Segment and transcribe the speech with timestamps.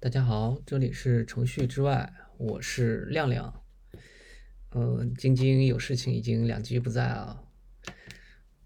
[0.00, 3.64] 大家好，这里是程序之外，我是亮亮。
[4.70, 7.42] 呃，晶晶有事情已经两集不在啊。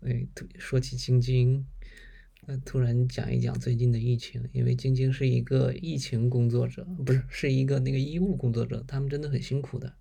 [0.01, 0.27] 哎，
[0.59, 1.67] 说起晶晶，
[2.47, 9.95] 呃，突然讲一讲最近的疫情，因为晶晶是一个疫情工作者，不是是一个那个医务工作者，他们真的很辛苦的。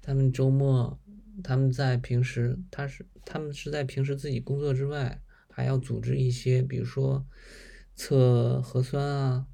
[0.00, 0.98] 他们周末，
[1.44, 5.20] 他们在平时，他是他们是在平时自己工作之外，
[5.50, 7.26] 还要组织一些，比如说
[7.94, 9.46] 测核酸啊。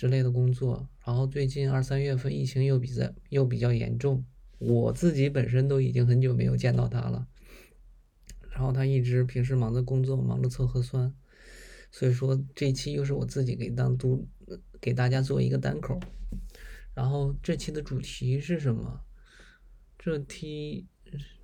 [0.00, 4.24] 之类的工作，然后最近二三月份疫情又比在又比较严重，
[4.56, 7.28] 我自己本身都已经很久没有见到他了，
[8.50, 11.14] 然后他一直平时忙着工作，忙着测核酸，
[11.90, 14.26] 所以说这期又是我自己给单独
[14.80, 16.00] 给大家做一个单口，
[16.94, 19.02] 然后这期的主题是什么？
[19.98, 20.86] 这期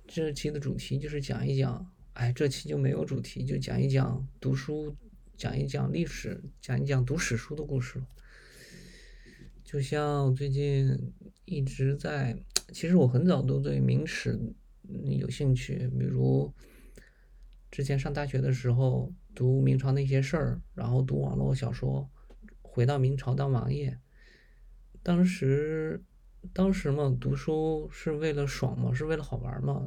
[0.07, 4.95] 这期的主题就是讲一讲，哎，这期就没有主题，就讲一讲读书，
[5.35, 8.01] 讲一讲历史，讲一讲读史书的故事。
[9.67, 10.97] 就像最近
[11.43, 14.39] 一直在，其实我很早都对明史
[15.19, 16.53] 有兴趣，比如
[17.69, 22.09] 之前上大学的时候读明朝那些事儿，然后读网络小说，
[22.61, 23.99] 回到明朝当王爷。
[25.03, 26.01] 当时，
[26.53, 29.85] 当时嘛，读书是为了爽嘛，是为了好玩嘛。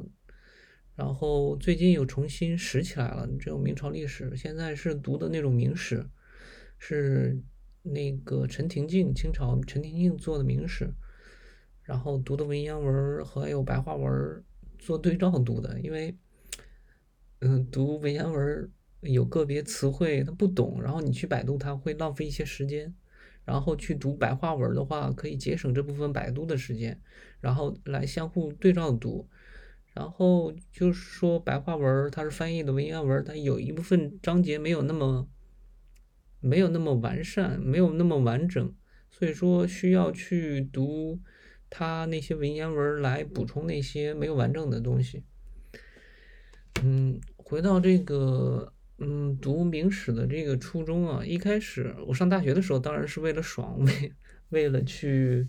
[0.95, 6.07] 然后最近又重新拾起来了这种明朝历史，现在是读的那种明史，
[6.77, 7.41] 是。
[7.83, 10.93] 那个陈廷敬，清朝陈廷敬做的明史，
[11.81, 14.43] 然后读的文言文和还有白话文
[14.77, 16.15] 做对照读的，因为，
[17.39, 22.93] 嗯，读文言文有个别词汇他不懂，然后你去百度他会浪费一些时间，
[23.45, 27.01] 然后去读白话文的话可以节省这部分百度的时间，
[27.39, 29.27] 然后来相互对照读，
[29.95, 35.27] 然后就是说白话文它是翻译的文言文，它有一部分章节没有那么。
[36.41, 38.75] 没有那么完善，没有那么完整，
[39.11, 41.19] 所以说需要去读
[41.69, 45.23] 他那些文言文来补充那些没有完整的东西。
[46.83, 54.13] 嗯，回到这个，嗯，读明史的这个初衷啊，一开始我上大学的时候当然是为了爽，为
[54.49, 55.47] 为了去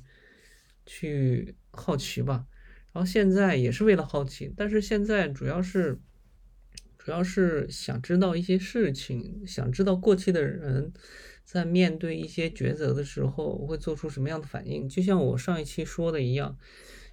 [0.84, 2.46] 去好奇吧，
[2.92, 5.98] 然后现在也是为了好奇，但是现在主要是。
[7.04, 10.92] 主要是想知道一些事情，想知道过去的人
[11.44, 14.88] 在面对一些抉择的时候会做出什么样的反应。
[14.88, 16.56] 就像我上一期说的一样，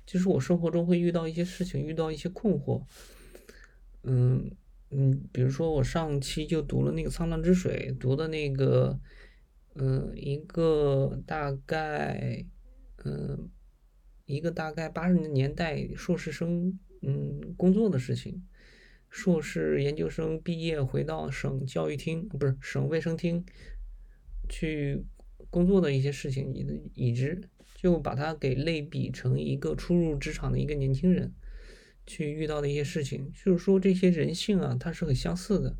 [0.05, 2.83] 就是我生活中会遇到一些事情，遇到一些困惑。
[4.03, 4.51] 嗯
[4.91, 8.99] 嗯，比如说我上期就读了那个《沧浪之水》，读的那个，
[9.73, 12.45] 嗯，一个大概，
[13.05, 13.49] 嗯，
[14.25, 18.43] 一个大概八十年代硕士生，嗯，工作的事情。
[19.09, 23.43] 硕士研究生毕业回到省教育厅，不是省卫生厅
[24.47, 25.03] 去
[25.49, 27.41] 工作的一些事情，已已知
[27.75, 31.33] 就把它给类比成一个初入职场的一个年轻人
[32.05, 35.75] 去遇到的一些事情，就是说这些人性啊，它是很相似的。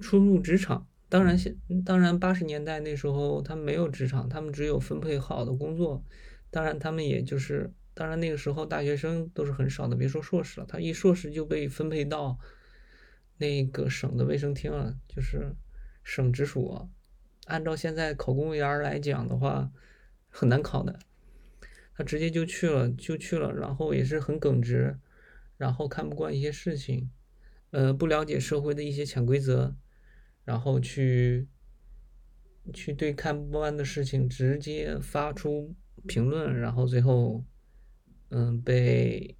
[0.00, 6.04] 初入职场，当然现当然八十年代那时候他们没有职场，他们只有分配好的工作，
[6.50, 7.72] 当然他们也就是。
[7.98, 12.38] 当然，那个时候大学生都是很少的，别说硕士了，他一硕士就被分配到
[13.38, 15.56] 那个省的卫生厅了，就是
[16.04, 16.88] 省直属。
[17.46, 19.72] 按照现在考公务员来讲的话，
[20.28, 21.00] 很难考的。
[21.96, 24.96] 他直接就去了，就去了，然后也是很耿直，
[25.56, 27.10] 然后看不惯一些事情，
[27.72, 29.74] 呃，不了解社会的一些潜规则，
[30.44, 31.48] 然后去
[32.72, 35.74] 去对看不惯的事情直接发出
[36.06, 37.44] 评论，然后最后。
[38.30, 39.36] 嗯，被，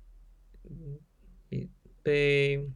[1.51, 1.69] 被
[2.03, 2.71] 被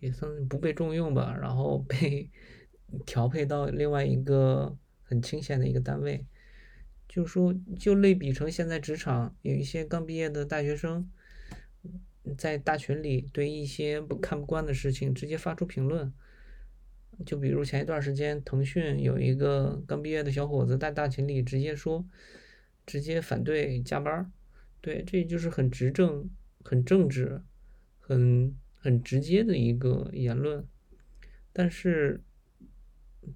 [0.00, 2.30] 也算不被重用吧，然后被
[3.06, 6.26] 调配到另外一个很清闲的一个单位，
[7.08, 11.10] 就说就类比成现在职场有一些刚毕业的大学生，
[12.36, 16.12] 在大群里对一些不看不惯的事情直接发出评论，
[17.24, 22.04] 就比如前一段时间腾讯有一个刚毕业的小伙子在大群里直接说，
[22.84, 24.30] 直接反对加班。
[24.84, 26.28] 对，这就是很执政、
[26.62, 27.40] 很正直、
[27.98, 30.62] 很很直接的一个言论。
[31.54, 32.22] 但是，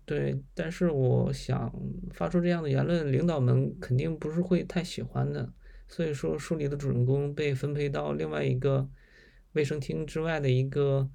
[0.05, 1.73] 对，但是我想
[2.13, 5.51] 发出这样的言论，领导们肯定不是会太喜欢的。
[5.89, 8.87] 所以说，书里的主人公被分配到另外一个
[9.55, 11.09] 卫生厅之外的一个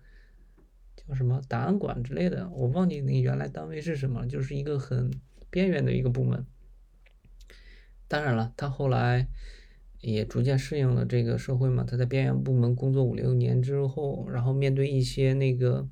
[0.96, 5.12] 叫什么档案馆之类的，我忘记那原来单位是什么，就是一个很
[5.52, 6.44] 边缘的一个部门。
[8.08, 9.28] 当然了，他后来。
[10.04, 11.84] 也逐渐适应了这个社会嘛。
[11.84, 15.88] 他在边缘部门工作五六年之后，然后面对一些那个，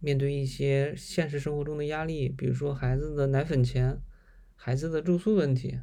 [0.00, 3.98] 面对一些现实生活中的压力，比如说孩子的奶粉钱，
[4.56, 5.78] 孩子的住宿问题，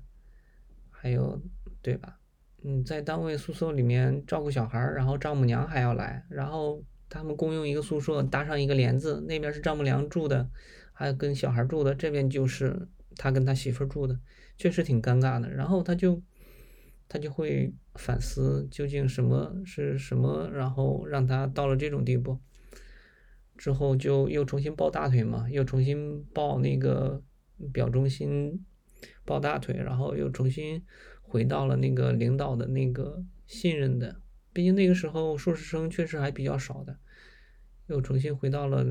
[0.90, 1.42] 还有
[1.82, 2.20] 对吧？
[2.64, 10.48] 嗯，在单位宿舍里面照顾小孩，然后丈母娘还要来，然后他们共用一个宿舍，搭上一个帘子，那边是丈母娘住的，
[10.94, 14.20] 还有跟小孩住的，这边就是他跟他媳妇住的，
[14.58, 15.50] 确实挺尴尬的。
[15.50, 16.22] 然后他就
[17.12, 22.40] 他就会反思究竟什么是什么，然后让他到了这种地步，
[23.58, 27.22] 之后就又重新抱大腿嘛，又重新抱那个
[27.74, 28.64] 表忠心，
[29.26, 30.84] 抱大腿，然后又重新。
[31.24, 34.20] 回到了那个领导的那个信任的，
[34.52, 37.00] 毕竟那个时候硕士生确实还比较少的，
[37.88, 38.86] 又重新回到了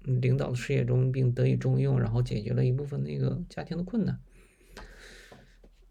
[0.00, 4.18] 领导的视野中，并得以重用，然后解决了一部分那个家庭的困难。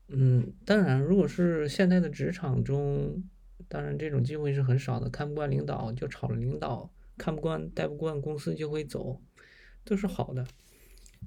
[0.07, 3.23] 嗯，当然，如果是现在的职场中，
[3.67, 9.21] 当然这种机会是很少的，看不惯领导就炒了领导，看不惯待不惯公司就会走，
[9.83, 10.45] 都是好的，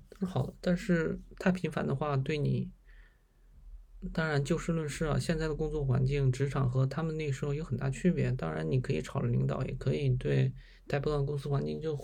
[0.09, 0.55] 都是好的。
[0.61, 2.71] 但是太频繁的话，对你。
[4.13, 5.19] 当然，就事论事啊。
[5.19, 8.31] 现在的工作环境、职场和他们那时候有很大区别。
[8.31, 10.53] 当然，你可以炒了领导，也可以对
[10.87, 11.99] 待不惯公司环境就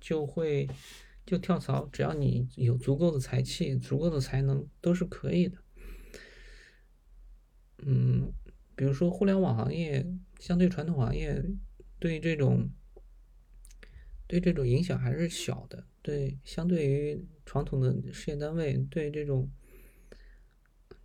[0.00, 0.66] 就会
[1.26, 1.86] 就跳槽。
[1.92, 5.58] 只要你有足够的才气、足够的才能，都是可以的。
[7.84, 8.32] 嗯，
[8.74, 10.06] 比如说互联网行业，
[10.38, 11.44] 相对传统行业，
[11.98, 12.70] 对这种
[14.26, 15.86] 对这种影响还是小的。
[16.02, 19.50] 对，相对于传统的事业单位，对这种。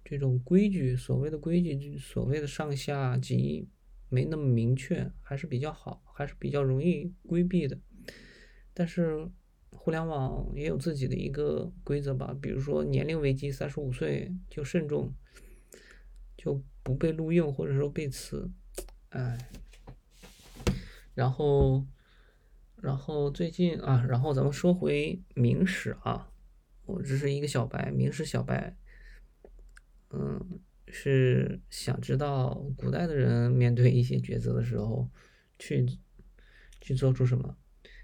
[0.01, 3.69] 这种规矩，所谓的规矩，所谓的上下级
[4.09, 7.77] 没那么明确，还是比较好，还是比较容易规避的。
[8.73, 9.29] 但是
[9.69, 15.13] 互联网也有自己的一个规则吧，比如说年龄危机，三十五岁就慎重，
[16.41, 18.49] 就不被录用或者说被辞。
[19.09, 19.51] 哎，
[21.13, 21.85] 然后，
[22.77, 26.31] 然后最近啊，然后咱们说回明史啊，
[26.85, 28.77] 我只是一个小白，明史小白。
[30.11, 35.09] 嗯，是想知道古代的人面对一些抉择的时候，
[35.57, 35.85] 去
[36.79, 37.57] 去做出什么？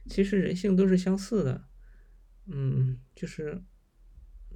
[0.08, 1.66] 其实人性都是相似的，
[2.48, 3.64] 嗯，就是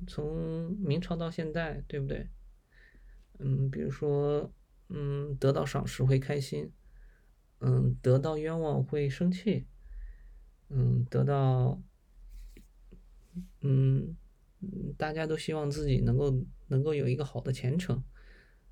[0.05, 2.27] 从明朝到现在，对不对？
[3.39, 4.53] 嗯，比如说，
[4.89, 6.71] 嗯，得到赏识会开心，
[7.59, 9.65] 嗯，得到冤枉会生气，
[10.69, 11.81] 嗯，得到，
[13.61, 14.15] 嗯。
[14.97, 16.37] 大家都希望自己能够
[16.67, 18.03] 能够有一个好的前程，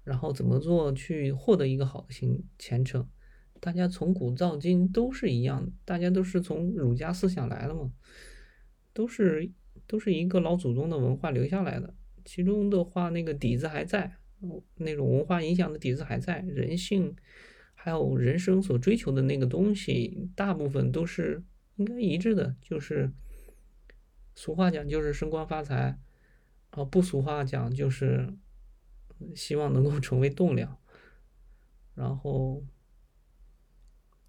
[0.03, 3.07] 然后怎么做去获得一个好的前前程？
[3.61, 7.93] 大家从古到今都是一样，大家都是从儒家思想来的嘛，
[8.91, 9.49] 都是
[9.87, 14.16] 都是一个老祖宗的文化留下来的，其中的话那个底子还在，
[14.75, 17.15] 那种文化影响的底子还在，人性
[17.73, 21.43] 还有人生所追求的那个东西，大部分都是
[21.75, 23.11] 应该一致的，就是。
[24.39, 25.97] 俗话讲就是升官发财，
[26.69, 28.31] 啊，不俗话讲就是
[29.33, 30.77] 希望能够成为栋梁，
[31.95, 32.63] 然后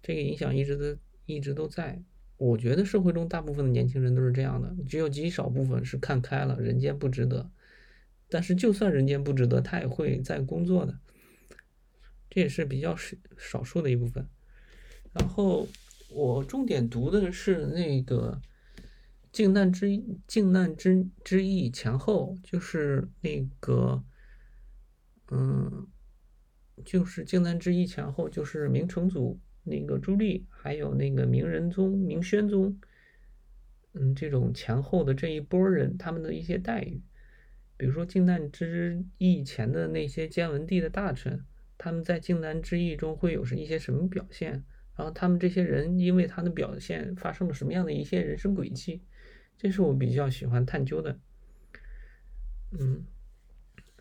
[0.01, 2.01] 这个影响一直都一直都在。
[2.37, 7.51] 我觉得社会中大部分的年轻人都是这样的，只有极少部分是看开了，人间不值得。
[8.29, 10.99] 但是就算人间不值得，他也会在工作的，
[12.29, 14.27] 这也是比较少少数的一部分。
[15.13, 15.67] 然后
[16.11, 18.41] 我重点读的是那个。
[19.31, 24.03] 靖难之靖难之之役前后，就是那个，
[25.29, 25.87] 嗯，
[26.83, 32.79] 就是靖难之役前后，就是明成祖那个朱棣，还有那个明仁宗、明宣宗，
[33.93, 36.99] 嗯，这种前后的这一波人，他们的一些待遇，
[37.79, 41.45] 比如说靖难之役前的那些建文帝的大臣，
[41.77, 44.65] 他们在靖难之役中会有是一些什么表现？
[44.97, 49.01] 然后他们这些人因为他的表现发生了什么样的一些人生轨迹？
[49.57, 51.17] 这是我比较喜欢探究的，
[52.77, 53.05] 嗯，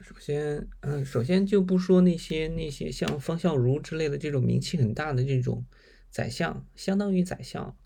[0.00, 5.64] 首先，嗯，首先就不说那些那些像方孝孺之类的这种名气很大的这种
[6.10, 7.76] 宰相，相当于宰相，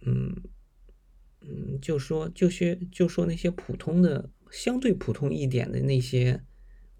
[0.00, 0.34] 嗯
[1.42, 6.42] 嗯，就说就些就说那些普通的、相对普通一点的那些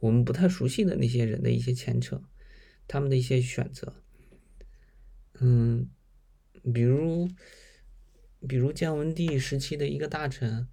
[0.00, 2.22] 我们不太熟悉的那些人的一些前程，
[2.86, 3.94] 他们的一些选择，
[5.40, 5.88] 嗯，
[6.72, 7.28] 比如。
[8.46, 10.68] 比如建文帝时期的一个大臣，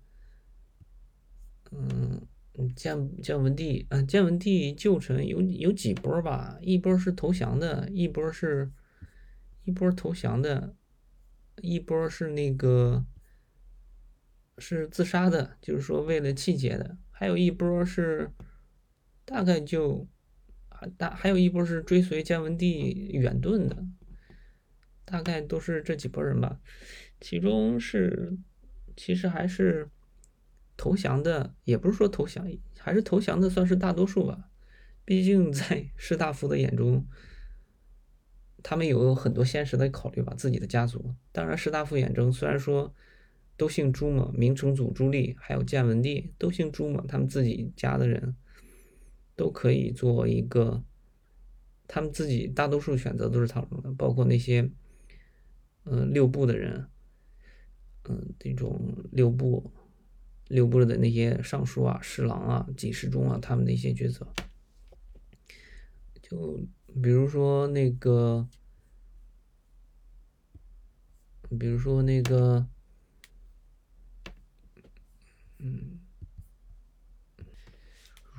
[1.72, 2.28] 嗯，
[2.76, 6.60] 建建文帝，嗯，建文帝旧臣有有几波吧？
[6.62, 8.72] 一波是投降的，一波是，
[9.64, 10.76] 一波投降的，
[11.60, 13.04] 一波是那个
[14.58, 18.32] 是自杀的，就是说为了气节的，还有一波是
[19.26, 20.08] 大概就
[20.70, 23.86] 啊大，还有一波是追随建文帝远遁的，
[25.04, 26.60] 大概都是这几波人吧。
[27.20, 28.38] 其中是，
[28.96, 29.90] 其实还是
[30.78, 32.48] 投降的也不是说投降，
[32.78, 34.50] 还是投降的算是大多数吧。
[35.04, 37.06] 毕竟在 士大夫的眼中，
[38.64, 41.14] 他们有很多现实的考虑吧，自己的家族。
[41.32, 42.94] 当然，士大夫眼中虽然说
[43.58, 48.36] 都姓朱嘛，明成祖朱棣还有建文帝都姓朱嘛，他们自己家的人
[49.36, 50.84] 都可以做一个，
[51.88, 54.70] 他们自己大多数选择都是唐的，包括那些
[55.86, 56.88] 嗯六部的人，
[58.10, 59.72] 嗯这种六部
[60.48, 64.28] 六部的那些尚书啊、侍郎啊、给事中啊，他们的一些角色。
[66.22, 66.60] 就
[67.02, 68.48] 比如说那个，
[71.60, 72.68] 比如说那个，
[75.66, 76.00] 嗯，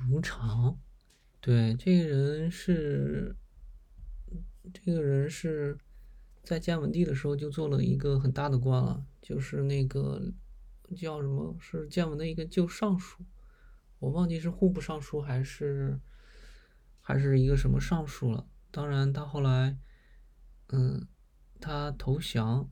[0.07, 0.79] 如常，
[1.41, 3.35] 对，这个人是，
[4.73, 5.77] 这个人是
[6.41, 10.31] 在建文帝的时候就做了一个很大的官了，就是那个
[10.95, 13.25] 叫什么是建文的一个旧尚书，
[13.99, 15.99] 我忘记是户部尚书还是。
[16.99, 18.45] 还是一个什么尚书了？
[18.69, 19.77] 当然，他后来，
[20.67, 21.07] 嗯，
[21.57, 22.69] 他投降，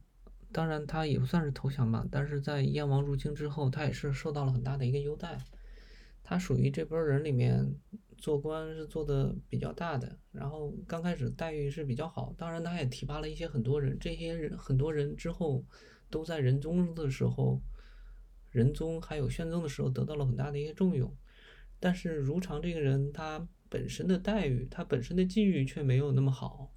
[0.56, 2.08] 当然他也不算是投降吧。
[2.10, 5.38] 但是在燕王入京之后，他也是受到了很大的一个优待。
[6.24, 7.76] 他属于这波人里面
[8.18, 12.34] 做官是做的比较大的，然后刚开始待遇是比较好。
[12.38, 15.66] 当然，他也提拔了一些很多人，这些人很多人之后
[16.10, 17.62] 都在仁宗的时候，
[18.50, 21.14] 仁宗还有宣宗的时候得到了很大的一些重用。
[21.82, 23.48] 但是如常这个人，他。
[23.68, 26.72] 本身的待遇，他本身的际遇却没有那么好。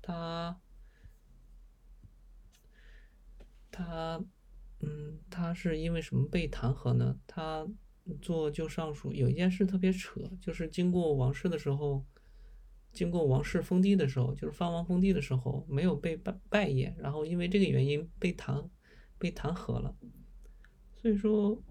[0.00, 0.58] 他，
[3.76, 4.24] 他，
[4.80, 7.18] 嗯，他是因为什么被弹劾呢？
[7.26, 7.66] 他
[8.22, 12.04] 做旧尚书有一件事特别扯，就是经过王室的时候，
[12.92, 18.70] 经过王室封地的时候，就是藩王封地的时候，没有被拜拜谒，然后因为这个原因被弹，
[19.18, 19.94] 被弹劾了。
[20.94, 21.62] 所以说，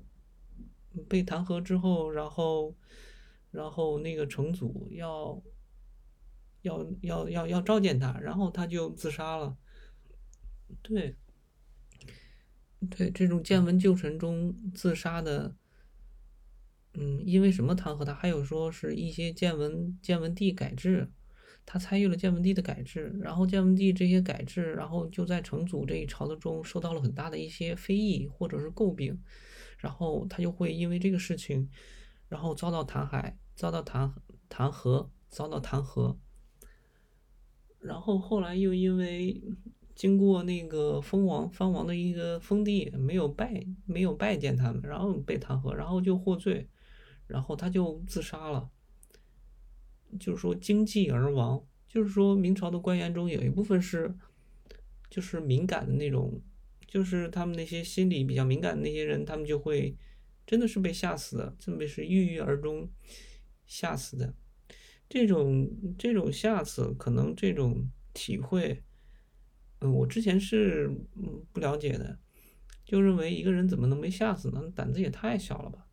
[1.09, 2.75] 被弹劾之后，然后。
[3.51, 5.41] 然后那个成祖要，
[6.63, 9.55] 要要要要召见他，然后他就自杀了。
[10.81, 11.15] 对，
[12.89, 15.55] 对，这种见闻旧臣中自杀的，
[16.93, 18.13] 嗯，因为什么弹劾他？
[18.13, 21.11] 还有说是一些建文建文帝改制，
[21.65, 29.21] 他参与了建文帝的改制，然后建文帝这些改制，然后就在成祖这一朝的中受到了很大的一些非议或者是诟病，
[29.77, 31.69] 然后他就会因为这个事情，
[32.27, 33.33] 然后遭到弹劾。
[33.55, 34.13] 遭到弹
[34.49, 36.17] 弹劾，遭到弹劾，
[37.79, 39.41] 然后后来又因为
[39.95, 46.67] 经过那个封王藩王的一个封地，没有拜没有拜见他们，然后被弹劾，然后就获罪，
[47.25, 48.69] 然后他就自杀了，
[50.19, 54.13] 就是说经济而亡，就是说明朝的官员中有一部分是
[55.09, 56.41] 就是敏感的那种，
[56.85, 59.97] 就是他们那些心理比较敏感的那些人，他们就会
[60.45, 62.89] 真的是被吓死的，特别是郁郁而终。
[63.67, 64.35] 吓死的，
[65.09, 68.83] 这种这种吓死，可能这种体会，
[69.85, 72.19] 我之前是嗯不了解的，
[72.83, 74.71] 就认为一个人怎么能没吓死呢？
[74.75, 75.87] 胆子也太小了吧。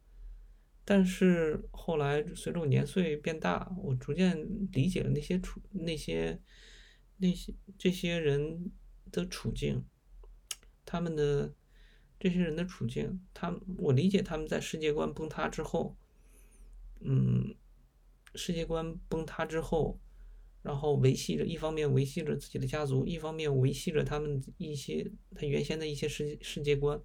[0.85, 4.37] 但是后来随着我年岁变大，我逐渐
[4.73, 6.41] 理解了那些处那些
[7.19, 8.73] 那些这些人
[9.11, 9.85] 的处境，
[10.85, 11.55] 他们的
[12.19, 15.97] 这些人的处境，他我理解他们在世界观崩塌之后，
[17.01, 17.55] 嗯。
[18.35, 20.01] 世界观崩塌之后，
[20.63, 27.01] 然后维系着，一方面维系着自己的家族，一方面维系着他们一些他原先的一些世世界观，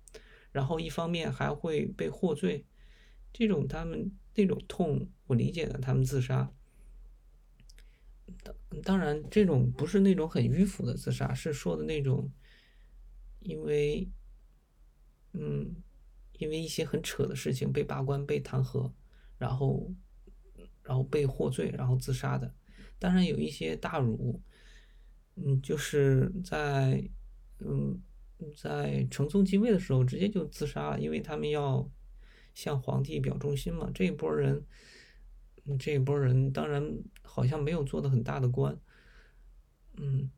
[0.51, 2.65] 然后一方面还会被获罪，
[3.33, 6.53] 这种他们那种痛，我理解的，他们自杀。
[8.43, 12.31] 当当然，这种不是那种很迂腐的自杀，是说的那种，
[13.39, 14.07] 因为，
[15.33, 15.75] 嗯，
[16.33, 18.91] 因为一些很扯的事情被罢官、被弹劾，
[19.37, 19.91] 然后。
[20.83, 22.55] 然后被获罪，然后自杀的。
[22.99, 24.41] 当然有一些大儒，
[25.35, 27.07] 嗯，就是在，
[27.59, 28.01] 嗯，
[28.55, 31.89] 在成宗继位的时候直接就自杀了，因为他们要
[32.53, 33.91] 向皇帝表忠心嘛。
[33.93, 34.65] 这一波人，
[35.79, 36.83] 这一波人当然
[37.21, 38.79] 好像没有做的很大的官，
[39.97, 40.31] 嗯，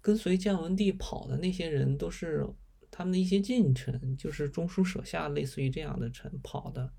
[0.00, 2.46] 跟随建文帝跑的那些人都是
[2.90, 6.92] 他们的一些近臣，就是中书舍下类似于这样的臣跑的。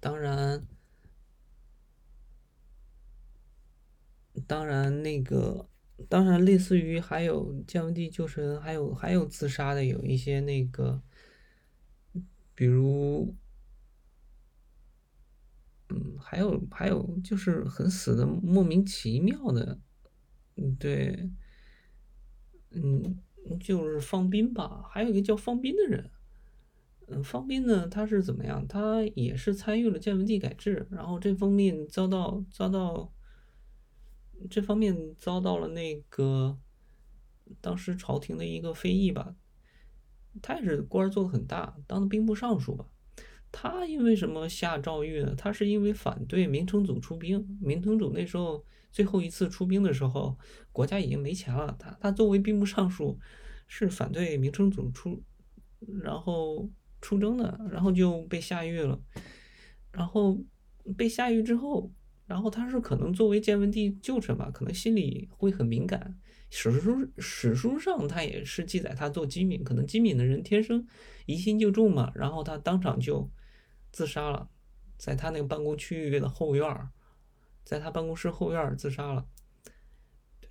[0.00, 0.66] 当然，
[4.46, 5.68] 当然那个，
[6.08, 11.02] 当然类似于还有建文帝旧臣，还有还有自杀的，有一些那个，
[12.54, 13.34] 比如，
[15.90, 19.78] 嗯，还有还有就是很死的，莫名其妙的，
[20.56, 21.30] 嗯，对，
[22.70, 23.18] 嗯，
[23.60, 26.10] 就是方斌吧，还有一个叫方斌的人。
[27.08, 28.66] 嗯，方斌呢，他是怎么样？
[28.66, 33.12] 他也是参与了建文帝改制，然后这方面遭到遭到
[34.48, 36.58] 这方面遭到了那个
[37.60, 39.34] 当时朝廷的一个非议吧。
[40.40, 42.86] 他也是官做的很大，当的兵部尚书吧。
[43.50, 45.34] 他因为什么下诏狱呢？
[45.36, 47.58] 他是因为反对明成祖出兵。
[47.60, 50.38] 明成祖那时候最后一次出兵的时候，
[50.72, 51.76] 国家已经没钱了。
[51.78, 53.18] 他他作为兵部尚书，
[53.66, 55.22] 是反对明成祖出，
[56.02, 56.70] 然后。
[57.04, 58.96] 出征的，然后就被下狱了，
[59.90, 60.38] 然后
[60.96, 61.90] 被下狱之后，
[62.32, 66.18] 然后他是可能作为建文帝旧臣吧，可能心里会很敏感。
[66.48, 70.86] 史书史书上他也是记载他做机敏，可能机敏的人天生
[71.26, 73.30] 疑心就重嘛，然后他当场就
[73.90, 74.48] 自杀了，
[74.96, 76.88] 在他那个办公区域的后院儿，
[77.64, 79.26] 在他办公室后院自杀了。
[80.40, 80.48] 对，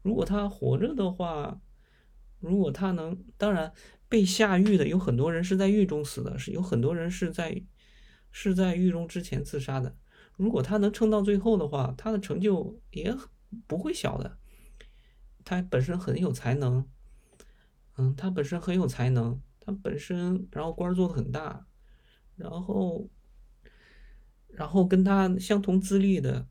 [0.00, 1.60] 如果他活着的话，
[2.38, 3.72] 如果他能，当然。
[4.10, 7.62] 被下狱的有很多人是在狱中死的，是有很多人是在
[8.32, 9.96] 是在狱中之前自杀的。
[10.36, 13.14] 如果他能撑到最后的话，他的成就也
[13.66, 14.38] 不会小的。
[15.44, 16.86] 他本身很有才能，
[17.96, 21.66] 嗯，他本身很有才能，他本身然后官做的很大，
[22.36, 23.08] 然后
[24.48, 26.46] 然后跟他相同资历的，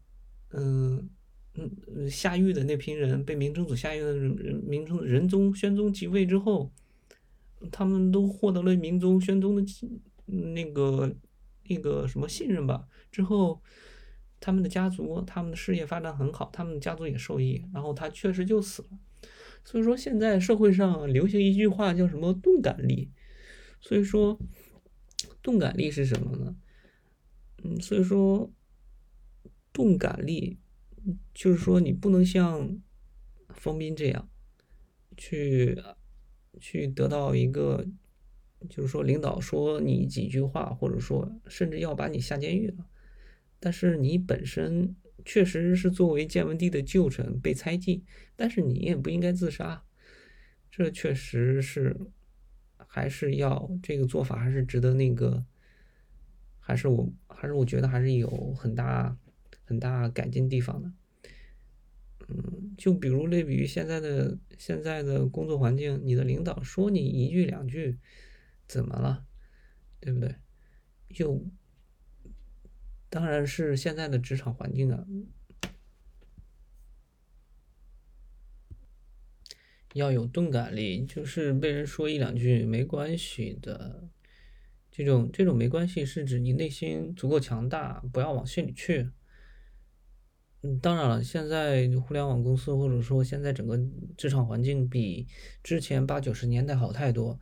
[0.52, 1.10] 嗯
[1.54, 6.72] 嗯下狱的那批人被明成祖下狱的人，明成仁宗、宣宗即位之后。
[7.74, 9.90] 他们都获得了明宗、宣宗的
[10.26, 11.14] 那个
[11.70, 12.88] 那个什么信任吧？
[13.12, 13.62] 之后，
[14.40, 17.64] 他们的家族、他们的事业发展很好，他们的家族也受益。
[17.74, 19.00] 然后他确实就死了。
[19.64, 23.12] 所以说，现在社会上流行一句话叫什么“钝感力”。
[23.80, 24.40] 所以说，
[25.42, 26.56] 钝感力是什么呢？
[27.64, 28.52] 嗯，所以说，
[29.72, 30.60] 钝感力
[31.34, 32.82] 就是说你不能像
[33.50, 34.30] 方斌这样
[35.16, 35.82] 去。
[36.60, 37.88] 去得到一个，
[38.68, 42.86] 就是说领导说你几句话，或者说甚至要把你下监狱了，
[43.60, 48.04] 但是你本身确实是作为建文帝的旧臣被猜忌，
[48.36, 49.84] 但是你也不应该自杀，
[50.70, 51.96] 这确实是
[52.76, 55.46] 还是要这个做法还是值得那个，
[56.60, 59.18] 还是我还是我觉得还是有很大
[59.64, 60.92] 很大改进地方的。
[62.28, 67.98] 嗯，就比如类比于现在的现在的工作环境，你的领导说你一句两句，
[68.70, 69.26] 怎么了，
[70.00, 70.36] 对不对？
[71.10, 71.44] 就
[73.10, 75.04] 当然是现在的职场环境啊，
[79.94, 84.08] 要有钝感力，就是被人说一两句没关系的，
[84.92, 89.10] 这种这种没关系是指你内心足够强大，不要往心里去。
[90.62, 93.80] 嗯，当然了，现在互联网公司或者说现在整个
[94.16, 95.26] 职场环境比
[95.64, 97.40] 之前八九十年代好太多，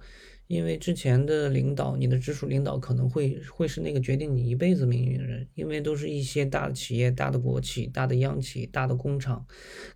[0.48, 9.46] 因为之前的领导，你的直属领导可能会会是那个决定你一辈子命运的人，因为都是一些大的企业、大的国企、大的央企、大的工厂，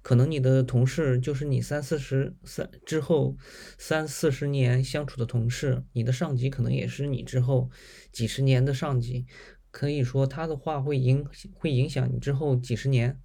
[0.02, 3.38] 可能你的同事就是你三四十三之后
[3.78, 7.70] 三四十年相处的同事，你的上级可能也是你之后
[8.12, 9.26] 几十年的上级。
[9.72, 13.18] 可以说他的话会影会影响你之后几十年，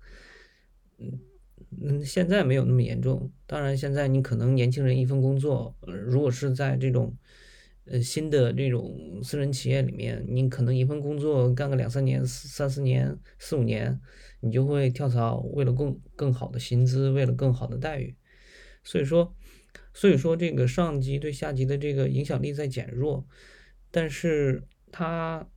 [0.97, 1.19] 嗯
[1.83, 3.31] 嗯，现在没有那么严重。
[3.47, 7.17] 当然，现在你可能年轻人一份工作，如果是在这种
[7.85, 14.01] 呃新的这种私人企业里面，你可能一份工作干个两三年、三四年、四五年，
[14.41, 18.17] 你就会跳槽，为了更更好的薪资，为了更好的待遇。
[18.85, 19.35] 所以说，
[19.93, 23.27] 所以说这个上级对下级的这个影响力在减弱，
[23.91, 25.49] 但是他。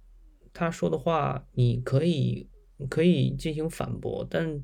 [0.51, 2.49] 他说的话，你可以
[2.89, 4.61] 可以进行反驳，但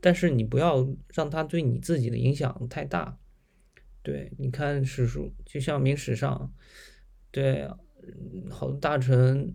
[0.00, 3.18] 但是你不要让他对你自己的影响太大。
[4.02, 6.52] 对，你看史书，就像明史上，
[7.30, 7.68] 对，
[8.50, 9.54] 好多大臣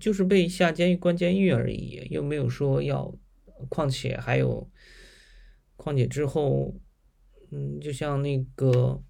[0.00, 3.14] 就是被下监狱关监狱而已，又没有说要，
[3.68, 4.70] 况且还有，
[5.76, 6.74] 况且之后，
[7.50, 9.02] 嗯，就像那个，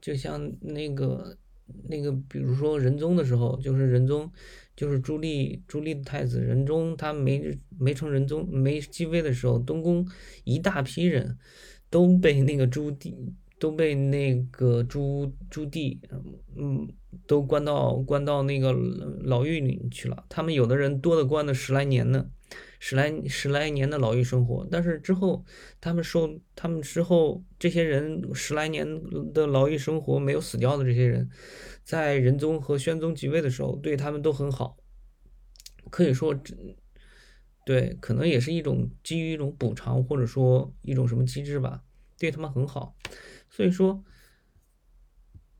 [0.00, 1.36] 就像那个。
[1.88, 4.30] 那个，比如说仁宗的时候，就是仁宗，
[4.76, 10.06] 就是朱棣，朱棣的太子仁宗，他没没成仁宗，没继位的时候，东宫
[10.44, 11.38] 一大批人
[11.88, 13.14] 都被那个朱棣，
[13.58, 15.98] 都被那个朱朱棣，
[16.56, 16.88] 嗯，
[17.26, 20.24] 都关到关到那个牢狱里去了。
[20.28, 22.30] 他们有的人多的关了十来年呢。
[22.82, 25.44] 十来十来年的牢狱生活，但是之后
[25.82, 28.86] 他们受他们之后这些人十来年
[29.34, 31.28] 的牢狱生活没有死掉的这些人，
[31.84, 34.78] 在仁宗和宣宗即位的时候对他们都很好，
[35.90, 36.34] 可以说，
[37.66, 41.84] 对，可能也是一种基于一种补偿或者说一种什么机制吧，
[42.18, 42.96] 对他们很好，
[43.50, 44.02] 所以说，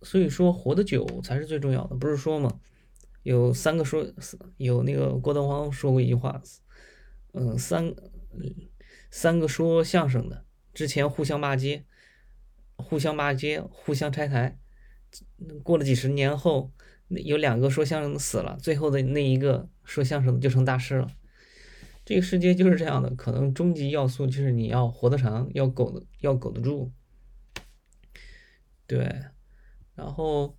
[0.01, 2.59] 所以说活得久才是最重要的，不是说吗？
[3.23, 4.07] 有三个说，
[4.57, 6.43] 有那个郭德纲说过一句话，
[7.33, 7.95] 嗯，三
[9.11, 11.85] 三个说相声的之前互相骂街，
[12.77, 14.59] 互相骂街，互相拆台，
[15.63, 16.73] 过了几十年后，
[17.09, 21.09] 有两个说相声的死了，最后的那一个说相声的就成大师了。
[22.05, 26.93] 这个世界就是这样的，可能终极要素就是你要活得长，要苟得要苟得住。
[28.87, 29.23] 对，
[29.95, 30.59] 然后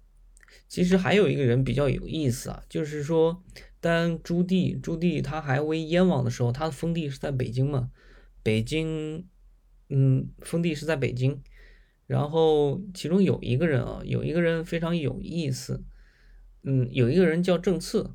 [0.69, 3.43] 其实还有一个人比较有意思啊，就是说，
[3.81, 7.91] 但朱棣朱棣他还为燕王的时候，他的封地是在北京嘛？
[8.41, 9.25] 北京，
[9.89, 11.41] 嗯，封地是在北京。
[12.07, 15.83] 然后其中有一个人啊，有一个人非常有意思，
[16.63, 18.11] 嗯，有一个人叫郑次。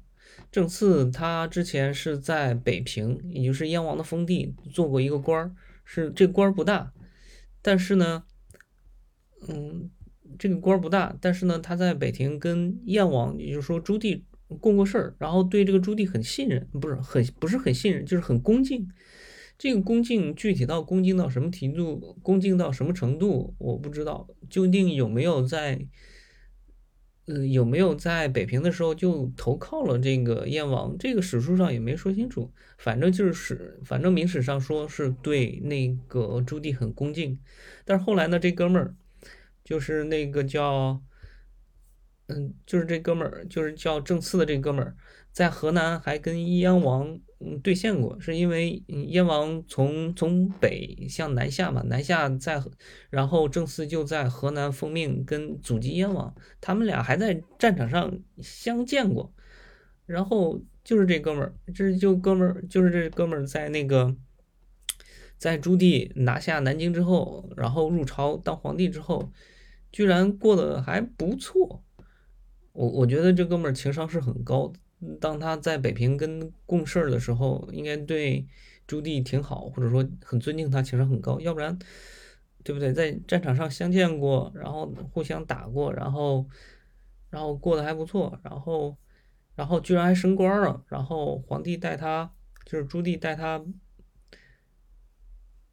[0.53, 6.93] 郑次他之前是在北平，也就是燕王的封地做过一个官儿，是这官儿不大，
[7.63, 8.25] 但是呢，
[9.49, 9.91] 嗯，
[10.39, 14.23] 这个官儿不大，但是呢，他在北平跟燕王，也就是说朱棣
[14.61, 18.89] 共过事儿，然后对这个朱棣很信任，不是很不是很信任，就是很恭敬。
[19.59, 25.87] 这个恭敬具体到恭敬到什么程度，恭敬到什么程度，我不知道，究竟有没有在。
[27.29, 30.97] 呃，有没有在北平的时候就投靠了这个燕王？
[30.97, 32.53] 这个史书上也没说清楚。
[32.79, 37.37] 反正就是史，反正明史上说是对那个朱棣很恭敬。
[37.85, 38.95] 但是后来呢，这哥们儿
[39.65, 41.03] 就是那个叫，
[42.27, 44.97] 嗯，就是这哥们儿，就是叫郑次的这哥们儿，
[45.33, 47.21] 在河南还跟燕王。
[47.39, 52.63] 嗯，兑现过，是因为燕王从从北向南下嘛，南下在，
[53.11, 59.35] 然后郑次就在河南奉命跟阻击燕王，他们俩还在战场上相见过，
[60.07, 64.17] 然后就是这哥们儿，这就哥们儿，就是这哥们儿在那个，
[65.37, 69.31] 在朱棣拿下南京之后，然后入朝当皇帝之后，
[69.93, 71.85] 居然过得还不错，
[72.77, 74.73] 我我觉得这哥们儿情商是很高。
[75.21, 78.47] 当他在北平跟共事的时候，应该对
[78.87, 81.39] 朱棣挺好，或者说很尊敬他，情商很高。
[81.41, 81.79] 要不然，
[82.65, 82.93] 对不对？
[82.93, 86.47] 在战场上相见过，然后互相打过，然后，
[87.31, 88.97] 然后过得还不错，然后，
[89.55, 90.83] 然后居然还升官了。
[90.89, 92.33] 然后皇帝待他，
[92.65, 93.63] 就是朱棣待他，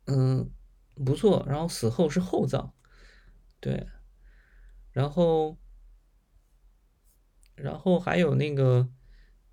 [0.08, 0.50] 嗯，
[1.06, 1.46] 不错。
[1.48, 2.74] 然后死后是厚葬，
[3.62, 3.88] 对，
[4.92, 5.58] 然后，
[7.56, 8.90] 然后还有那个。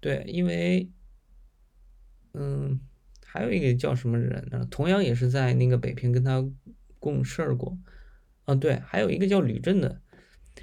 [0.02, 0.90] 对，因为，
[2.32, 2.80] 嗯，
[3.22, 4.66] 还有一个叫什么人呢？
[4.70, 6.42] 同样也是在那个北平跟他
[6.98, 7.76] 共事过，
[8.46, 10.00] 啊，对，还有一个叫吕震的。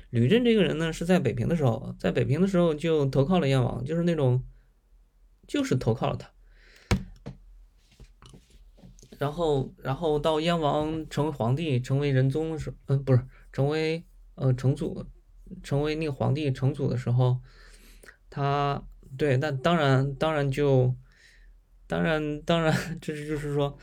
[0.10, 4.44] 吕震这个人呢，是在北平的时候，在北平的时候就投靠了燕王，就是那种，
[5.46, 6.32] 就是投靠了他。
[9.20, 15.06] 然后，然后到燕王成为皇帝，成为仁宗的时候，嗯，不是，成为呃成祖，
[15.64, 17.40] 成为那个皇帝成祖的时候，
[18.30, 18.84] 他。
[19.18, 20.94] 对，那当然，当然就，
[21.88, 23.76] 当然，当然， 这是就是说，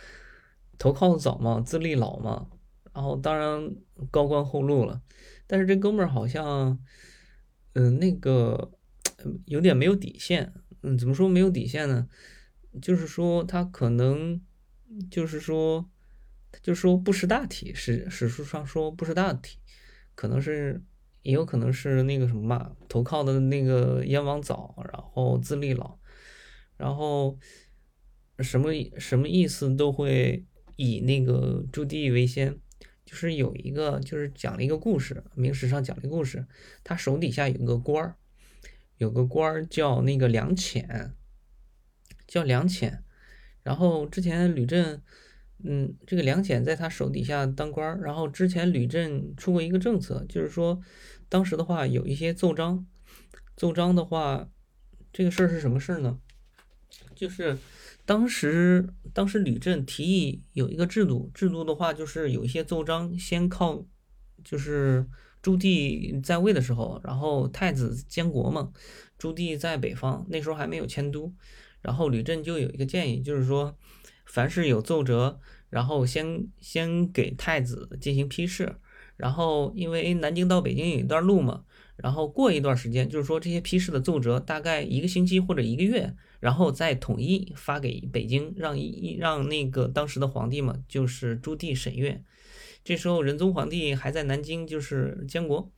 [0.78, 2.46] 投靠的早嘛，资历老嘛，
[2.92, 3.74] 然后当然
[4.10, 5.00] 高官厚禄了。
[5.46, 6.78] 但是这哥们儿好像，
[7.72, 8.72] 嗯，那个
[9.46, 10.52] 有点没有底线。
[10.82, 12.06] 嗯，怎么说没有底线呢？
[12.82, 14.40] 就是说他可能，
[15.10, 15.90] 就是说，
[16.62, 19.58] 就说不识大体，史史书上说不识大体，
[20.14, 20.84] 可能是。
[21.24, 25.98] 也有可能是那个什么嘛，投靠的那个燕王早，然后资历老，
[26.76, 27.38] 然后
[28.38, 32.58] 什么什么意思都会以那个朱棣为先，
[33.04, 36.46] 就是有一个就是讲了一个故事，明史上讲了一个故事，
[36.84, 38.16] 他手底下有个官儿，
[38.98, 41.14] 有个官儿叫那个梁潜，
[42.26, 43.02] 叫梁潜，
[43.62, 45.02] 然后之前吕震。
[45.66, 50.78] 嗯，这个梁潜在他手底下当官，然后之前吕震出过一个政策，就是说，
[51.30, 52.86] 当时的话有一些奏章，
[53.56, 54.46] 奏章的话，
[55.10, 56.18] 这个事儿是什么事儿呢？
[57.14, 57.56] 就是
[58.04, 63.86] 当时当时吕震提议有一个制度，制度的话就是有一些奏章先靠，
[64.44, 65.06] 就是
[65.40, 68.70] 朱棣在位的时候，然后太子监国嘛，
[69.16, 71.32] 朱棣在北方，那时候还没有迁都，
[71.80, 73.74] 然后吕震就有一个建议，就是说。
[74.26, 75.38] 凡是有奏折，
[75.74, 78.76] 然后先先给太子进行批示，
[79.16, 81.64] 然后因为南京到北京有一段路嘛，
[81.96, 92.22] 然后过一段时间，就是说这些批示的奏折大概一个星期或者一个月，然后再统一发给北京，让一让那个当时的皇帝嘛，就是朱棣审阅。
[92.84, 95.72] 这时候仁宗皇帝还在南京，就是监国。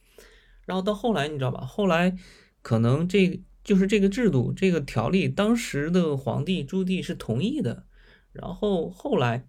[0.66, 1.64] 然后到后来你知道吧？
[1.64, 2.14] 后来
[2.61, 7.87] 可能这就是这个制度，这个条例，当时的皇帝朱棣是同意的。
[8.32, 9.46] 然后后来，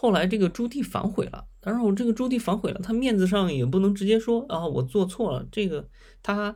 [0.00, 5.88] 后来这个朱棣反悔了，当然后这个朱棣反悔了，他面子上也不能直接说啊我做错了，这个
[6.22, 6.54] 他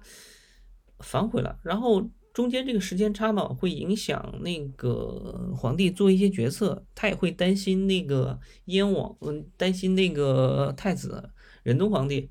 [1.00, 11.30] 反悔了，然后中间这个时间差嘛，会影响那个皇帝做一些决策，他也会担心那个燕王，嗯，担心那个太子
[11.64, 12.30] 仁宗皇帝，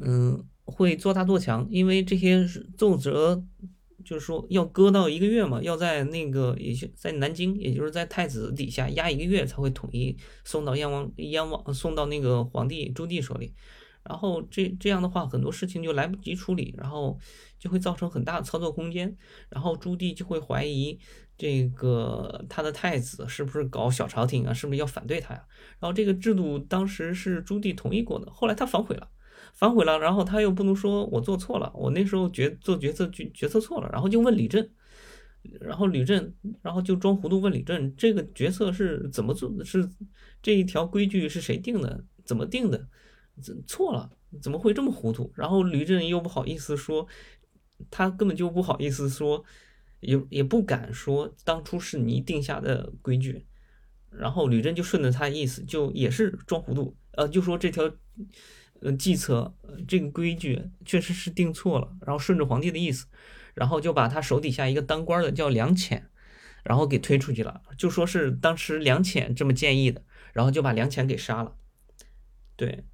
[0.00, 2.44] 嗯，会做大做强，因为这些
[2.76, 3.44] 奏折。
[4.04, 13.54] 就是说要搁到一个月嘛，要在那个也就在南京，也就是在太子底下压一个月才会统一送到燕王燕王送到那个皇帝朱棣手里，
[14.02, 17.18] 然后这这样的话很多事情就来不及处理，然后
[17.58, 19.16] 就会造成很大的操作空间，
[19.48, 20.98] 然后朱棣就会怀疑
[21.36, 25.44] 这个他的太子是不是搞小朝廷啊，是不是要反对他呀？
[25.78, 29.08] 然后这个制度当时是朱棣同意过的，后来他反悔了。
[29.60, 34.70] 反悔了，然后他又不能说我做错了，我那时候决做决策决决策错了，然后就问李振，
[35.60, 39.52] 然后李振，然后就装糊涂问李振，这个决策是怎么做？
[39.62, 39.86] 是
[40.40, 42.02] 这一条规矩是谁定的？
[42.24, 42.88] 怎么定的？
[43.42, 45.30] 怎错了，怎么会这么糊涂？
[45.36, 47.06] 然后吕振又不好意思说，
[47.90, 49.44] 他根本就不好意思说，
[50.00, 53.44] 也也不敢说当初是你定下的规矩，
[54.08, 57.92] 然后吕震就顺着他意思，就也是装糊涂，呃，就说这条。
[58.82, 59.54] 呃，计策，
[59.86, 63.06] 这个规矩确实是定错了，然后顺着皇帝的意思，
[63.54, 66.08] 然后就把他手底下一个当官的叫梁潜，
[66.64, 71.54] 然后给推出去了，就说是当时梁潜这么建议的，然后就把梁潜给杀了。
[72.56, 72.84] 对，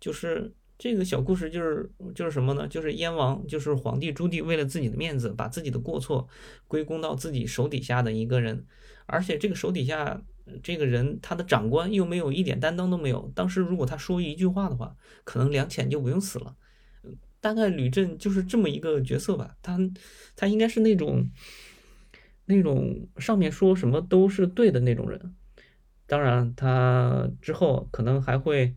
[0.00, 2.66] 就是这个小故事，就是就是什么呢？
[2.66, 6.26] 就是燕王，就是皇帝朱棣为了自己的面子，把自己的过错
[6.66, 8.66] 归功到自己手底下的一个人，
[9.04, 10.22] 而且这个手底下。
[10.62, 13.32] 这个人他的长官又没有一点担当都没有。
[13.34, 16.54] 当时如果他说一句话的话，可能梁潜就不用死了。
[17.40, 19.56] 大概吕震就是这么一个角色吧。
[19.62, 19.78] 他
[20.36, 21.30] 他应该是那种
[22.44, 25.34] 那种上面说什么都是对的那种人。
[26.06, 28.74] 当然，他之后可能还会，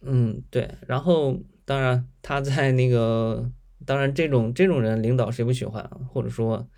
[0.00, 0.76] 嗯，对。
[0.86, 3.50] 然后当然他在那个
[3.84, 5.82] 当然这种这种人领导谁不喜欢？
[6.08, 6.68] 或者说。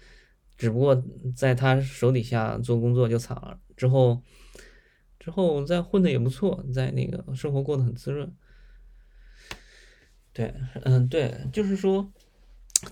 [0.57, 1.03] 只不过
[1.35, 4.23] 在他手底下做工作就惨了，之后
[5.19, 8.33] 之后再混的也不错，在那个生活过得很滋润。
[10.33, 12.13] 对，嗯，对，就是说，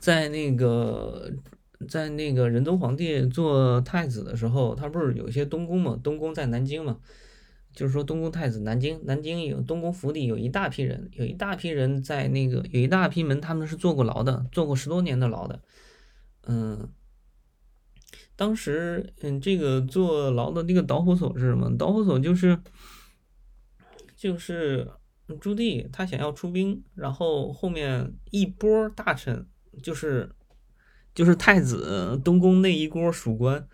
[0.00, 1.32] 在那个
[1.88, 5.98] 在那个仁宗皇帝做太子的时候，他不是有一些东宫嘛？
[6.02, 6.98] 东宫在南京嘛？
[7.72, 15.60] 就是说东宫太子南京，南京有东宫府邸有一大批人，有一大批人在那个有一大批门，他们是坐过牢的，坐过十多年的牢的，
[16.46, 16.88] 嗯。
[18.34, 21.76] 当时，嗯，这个坐牢的那个导火索是什么？
[21.76, 22.58] 导火索就是，
[24.16, 24.90] 就是
[25.40, 29.46] 朱棣他想要出兵，然后后面一波大臣，
[29.82, 30.34] 就是
[31.14, 33.68] 就是太子东宫那一锅属官，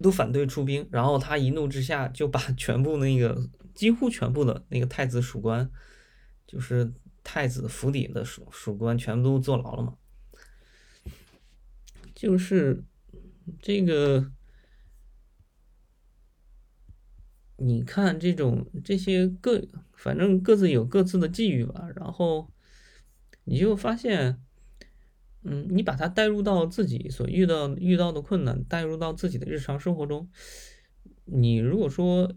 [0.00, 5.70] 都反对出兵，然后他一怒之下就把 全部那个几乎全部的那个太子属官，
[6.46, 9.94] 就是太子府邸的属属官全部都坐牢了嘛，
[12.14, 12.82] 就是。
[13.60, 14.32] 这个，
[17.56, 21.88] 你看这种这些各，反正各自有各自的际遇吧。
[21.94, 22.50] 然后
[23.44, 24.42] 你就发现，
[25.42, 30.30] 嗯，你把它带入到自己所遇到遇到的困难，带入到自己的日常生活中。
[31.26, 32.34] 你如果说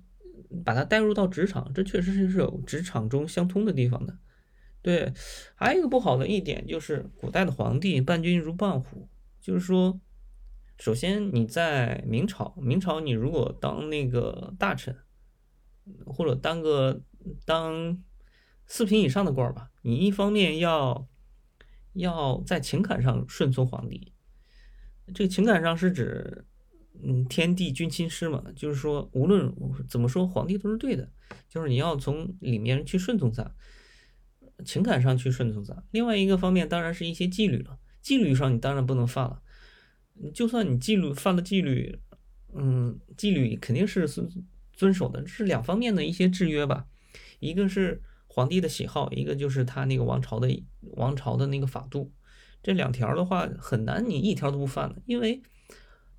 [0.63, 4.17] 把它带入到职场，这确实是是有职场中相通的地方的。
[4.81, 5.13] 对，
[5.55, 9.99] 还有一个不好的一点就是，古代的皇帝伴君如伴虎，就是说。
[10.79, 14.95] 首先，你在明朝，明朝你如果当那个大臣，
[16.05, 17.01] 或者当个
[17.45, 18.01] 当
[18.67, 21.07] 四品以上的官儿吧，你一方面要
[21.93, 24.13] 要在情感上顺从皇帝，
[25.15, 26.45] 这个情感上是指，
[27.03, 29.51] 嗯，天地君亲师嘛，就是说无论
[29.89, 31.11] 怎么说，皇帝都是对的，
[31.49, 33.51] 就是你要从里面去顺从他，
[34.63, 35.83] 情感上去顺从他。
[35.89, 39.41] 另外一个方面，当然是一些纪律了，纪律上你当然不能犯了。
[40.33, 41.99] 就算你纪律犯了纪律，
[42.53, 44.29] 嗯，纪律肯定是遵
[44.73, 46.87] 遵守的，这是两方面的一些制约吧。
[47.39, 52.13] 一个是皇帝的喜好，一个就是他那个王朝的王朝的那个法度。
[52.63, 55.41] 这两条的话很难你一条都不犯的，因为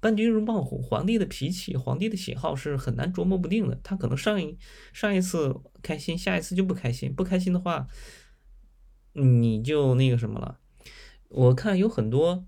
[0.01, 3.79] 伴君如伴虎，皇帝的脾气、皇帝的喜好是很难琢磨不定的。
[3.83, 4.57] 他可能上一
[4.93, 7.13] 上一次开心，下一次就不开心。
[7.13, 7.87] 不开心的话，
[9.13, 10.59] 你就那个什么了。
[11.29, 12.48] 我看有很多。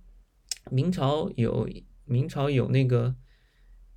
[0.71, 1.69] 明朝有
[2.05, 3.15] 明朝有那个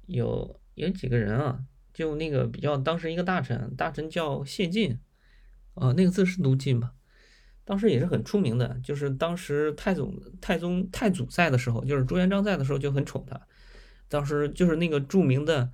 [0.08, 5.00] 有有几个人啊，就那个比较当时一个大臣，大臣叫谢晋，
[5.76, 6.94] 啊，那个字是读晋吧？
[7.66, 13.40] 当时也是很出名的，就是当时太宗太宗太祖在的时候，就是朱元璋在的时候就很宠他，
[14.10, 15.72] 当时就是那个著名的，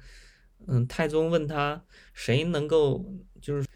[0.68, 1.84] 嗯，太宗问他
[2.14, 3.04] 谁能够，
[3.42, 3.68] 就是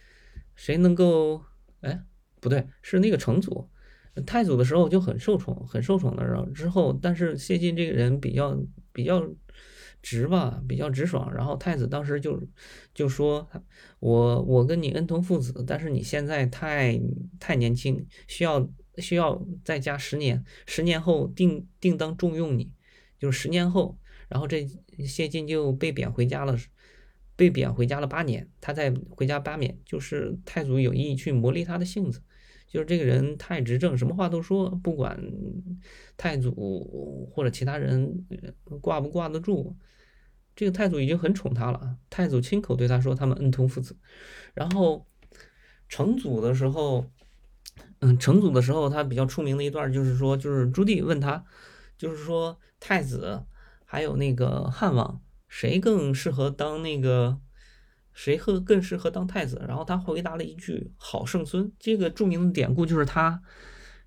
[0.54, 1.44] 谁能够，
[1.82, 2.04] 哎，
[2.40, 3.72] 不对，是那个成祖，
[4.26, 6.24] 太祖的时候就很受宠，很受宠的。
[6.26, 8.58] 然后之后，但是谢晋这个人比较
[8.92, 9.28] 比较
[10.02, 11.34] 直吧，比较直爽。
[11.34, 12.42] 然后太子当时就
[12.94, 13.50] 就说，
[14.00, 17.00] 我我跟你恩同父子，但是你现在太
[17.40, 22.72] 太年轻，需要需要再加十年，十年后定定当重用你，
[23.18, 23.98] 就是十年后。
[24.30, 24.68] 然后这
[25.06, 26.58] 谢晋就被贬回家了，
[27.36, 28.50] 被贬回家了八年。
[28.60, 32.22] 他在回家八年，就是太祖有意去磨砺他的性子，
[32.74, 35.16] 就是这个人太执政，什么话都说，不管
[36.18, 38.26] 太祖或者其他人
[38.82, 39.78] 挂不挂得住。
[40.56, 43.96] 这个太祖已经很宠他了，太祖亲口对他说他们恩同父子。
[44.56, 45.06] 然后
[45.88, 47.06] 成祖的时候，
[48.00, 51.46] 嗯，成祖的时候他比较出名的一段就是说，就是朱棣问他，
[51.96, 53.44] 就是说太子。
[53.86, 57.40] 还有那个汉王，谁更适合当那个？
[58.14, 59.64] 谁和更适合当太子？
[59.68, 61.72] 然后他回答了一句“好圣孙”。
[61.80, 63.42] 这个著名的典故就是他，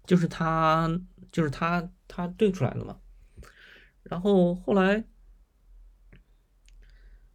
[0.06, 2.98] 就是他，就是他，他对出来的嘛。
[4.02, 5.04] 然后后来，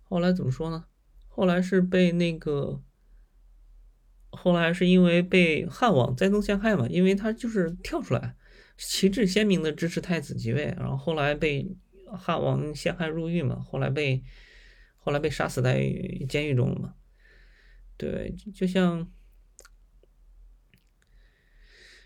[0.04, 0.86] 后来怎么说呢？
[1.28, 2.82] 后来是被那个，
[4.30, 8.36] 后来是因为被汉王栽赃陷害嘛，因为他就是跳出来，
[8.78, 11.78] 旗帜鲜明的支持太子即位，然后后来被。
[12.14, 14.22] 汉王陷害入狱嘛，后来被
[15.02, 15.82] 后来被杀死在
[16.30, 16.96] 监狱中了嘛。
[17.98, 19.12] 对，就像，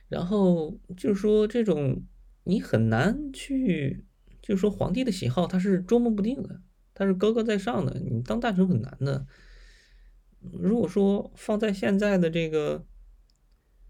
[0.10, 2.04] 然后就是说这种
[2.44, 4.06] 你很难去，
[4.42, 6.62] 就是说皇帝的喜好他是捉摸不定的，
[6.94, 9.26] 他是高高在上的，你当大臣很难的。
[10.40, 12.86] 如果说放在现在的这个，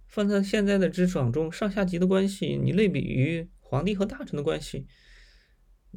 [0.07, 4.87] 放在现在的职场中，上下级的关系，你类比于皇帝和大臣的关系。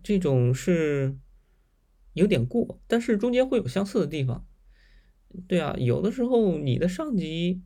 [0.02, 1.18] 这种是
[2.18, 4.46] 有点过，但是中间会有相似的地方。
[5.46, 7.62] 对啊，有的时候你的上级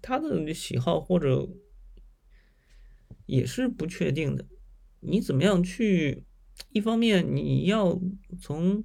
[0.00, 1.48] 他的喜好或者
[3.26, 4.46] 也是不确定的。
[5.00, 6.24] 你怎么样去？
[6.70, 8.00] 一方面你要
[8.40, 8.82] 从，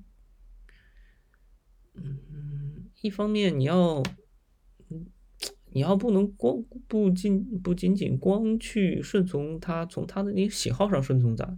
[1.94, 4.04] 嗯，一方面你要，
[5.72, 11.58] 你要不能光不仅不仅仅光去顺从他，从他的那个喜好上顺从他。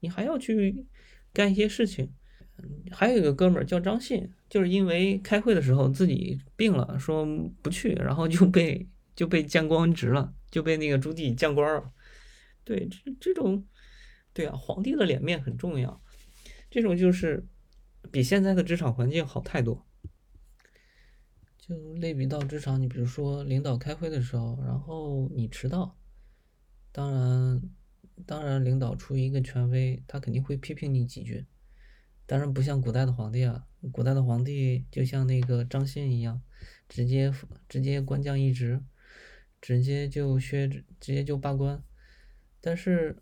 [0.00, 0.86] 你还要去
[1.32, 2.12] 干一些事情，
[2.90, 7.26] 还有一个哥们儿叫张信，就是因为开会的时候自己病了，说
[7.62, 11.92] 不去，然后就被就被降官职了，就被那个朱棣降官了。
[12.64, 13.66] 对，这这种，
[14.32, 16.02] 对啊，皇帝的脸面很重要，
[16.70, 17.46] 这种就是
[18.10, 19.86] 比现在的职场环境好太多。
[21.58, 25.96] 就类比到职场，你比如说领导开会的时候，然后你迟到，
[26.92, 27.62] 当然。
[28.26, 31.44] 当然，领导出于一个权威，他肯定会批评你几句。
[32.26, 36.40] 当然，不像古代的皇帝啊，古代的皇帝就像那个张信一样，
[36.88, 37.32] 直接
[37.68, 38.82] 直接官降一职，
[39.60, 41.82] 直接就削，直接就罢官。
[42.62, 43.18] 但是，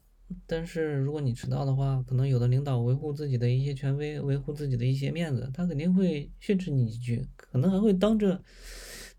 [0.46, 8.40] 但是如果你迟到的话，可能有的领导维护自己的一些权威，维护自己的一些面子，他肯定会训斥你几句，可能还会当着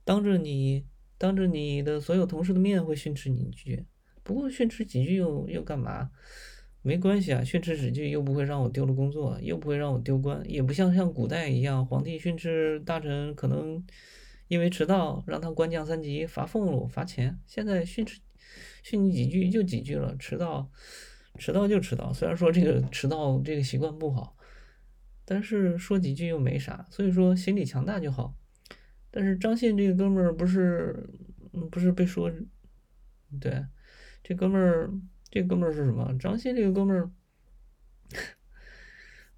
[0.05, 0.85] 当着你
[1.17, 3.85] 当着你的所有同事的面会训斥你几句。
[4.23, 6.09] 不过训斥几句又又干嘛？
[6.85, 13.81] 没关系啊，训斥几句又不会让我丢了工作，又不会让我丢官，也不像像古代一样，皇帝训斥大臣可能
[14.49, 17.39] 因为迟到让他官降三级，罚俸禄、罚钱。
[17.45, 18.19] 现在训斥
[18.83, 20.69] 训你几句就几句了，迟到
[21.39, 22.11] 迟到就迟到。
[22.11, 24.35] 虽然说这个迟到这个习惯不好，
[25.23, 28.35] 但是说几句又没啥，所以说心理强大就好。
[29.09, 31.09] 但是张信这个哥们儿不是
[31.71, 32.29] 不是被说
[33.39, 33.65] 对。
[34.25, 34.89] 这哥们儿，
[35.33, 36.15] 这哥们儿是什么？
[36.19, 37.11] 张信这个哥们儿，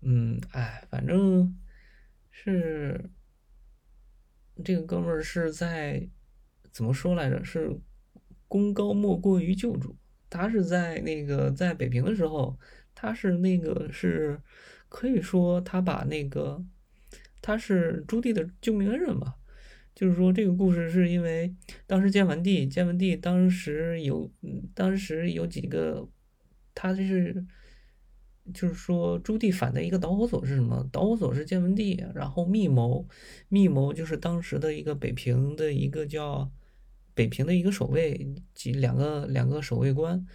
[0.02, 1.58] 嗯，哎，反正
[2.30, 3.10] 是
[4.62, 6.10] 这个哥们儿是在
[6.70, 7.42] 怎么说来着？
[7.46, 7.80] 是
[8.50, 9.96] 功高莫过于救主。
[10.30, 12.60] 他是在那个在北平的时候，
[12.94, 14.42] 他是那个是
[14.90, 16.62] 可以说他把那个
[17.42, 19.38] 他是朱棣的救命恩人吧。
[19.96, 21.56] 就是说，这个故事是因为
[21.88, 24.30] 当时建文帝，建文帝当时有，
[24.74, 26.08] 当时有几个，
[26.74, 27.46] 他这是，
[28.54, 30.86] 就是说朱棣反的一个导火索是什么？
[30.92, 33.08] 导火索是建文帝，然后密谋，
[33.48, 36.52] 密谋就是当时的一个北平的一个叫
[37.14, 40.28] 北平的一个守卫，几两个两个守卫官，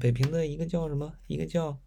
[0.00, 1.14] 北平的一个叫什么？
[1.28, 1.80] 一个叫。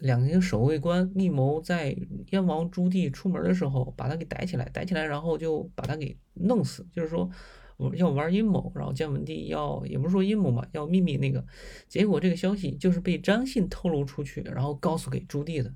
[0.00, 1.96] 两个守卫官密谋在
[2.30, 6.86] 燕王朱棣出门的时候把他给逮起来，逮起来，然后就把他给弄死。
[6.92, 7.30] 就是说，
[7.94, 11.44] 要玩阴谋，然后建文帝要也不是说阴谋嘛，要秘密那个。
[11.88, 15.74] 结果这个消息就是被张信透露出去，然后告诉给朱棣的。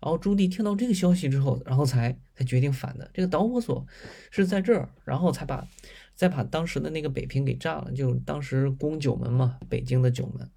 [0.00, 3.10] 然后朱棣听到这个消息之后，然后才才决定反的。
[3.12, 3.84] 这个导火索
[4.30, 5.66] 是在这儿，然后才把
[6.14, 7.92] 再把当时的那个北平给炸了。
[7.92, 10.48] 就当时攻九门嘛，北京的九门，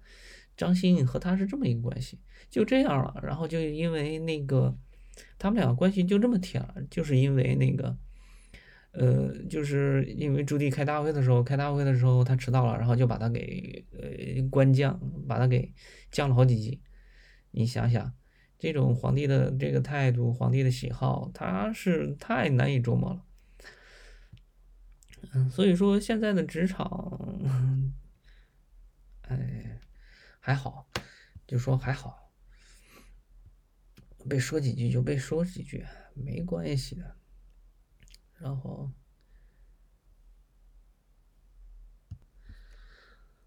[0.56, 2.20] 张信和他是这么一个关系，
[2.52, 3.20] 就这样了。
[3.24, 4.78] 然后就因为那个
[5.38, 7.98] 他们两个关系就这么铁了，就是因为那个。
[8.94, 15.72] 呃，就是因为朱棣开大会的时候，开大会的时候他迟到了，然后就把他给呃官降，把他给
[16.10, 16.82] 降了好几级。
[17.52, 18.12] 你想想，
[18.58, 23.24] 这种皇帝的这个态度，皇帝的喜好，他是太难以琢磨了。
[25.32, 27.18] 嗯，所以说现在的职场，
[29.26, 29.80] 哎，
[30.38, 30.86] 还好，
[31.46, 32.21] 就说还好，
[34.28, 37.16] 被说几句就被说几句，没关系的。
[38.38, 38.90] 然后，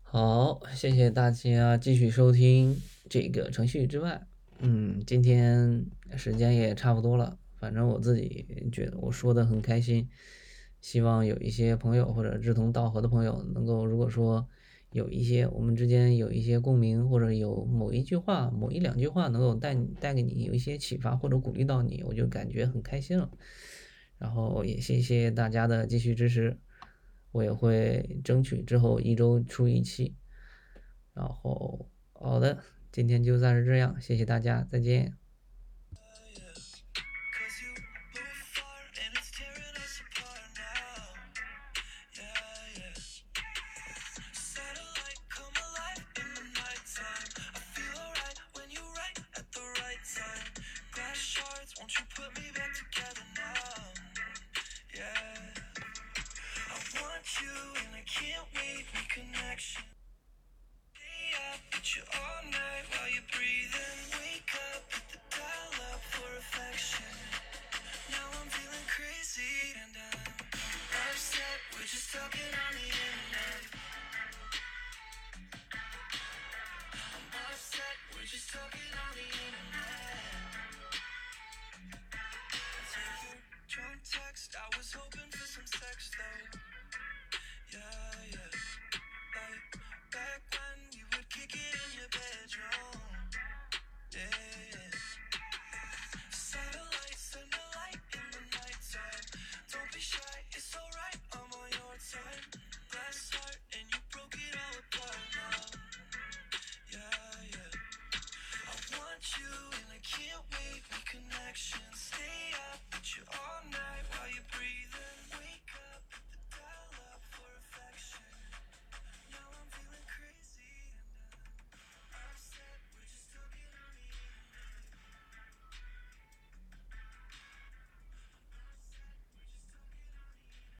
[0.02, 4.26] 好，谢谢大家继续收听这个程序之外。
[4.60, 10.10] 嗯，今天时间也差不多了，反正我自己觉得我说的很开心。
[10.80, 14.48] 希望有一些朋友或者志同道合的朋友能够，如果说
[14.96, 23.30] 有一些我们之间有一些共鸣，或者有某一句话、某一两句话能够带带给你有一些启发或者鼓励到你，我就感觉很开心了。
[24.18, 26.58] 然后也谢谢大家的继续支持，
[27.34, 30.16] 我也会争取之后一周出一期。
[31.14, 35.25] 然后好的，今天就暂时这样，谢谢大家，再见。